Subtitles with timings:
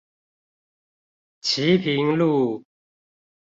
[1.41, 2.63] 旗屏路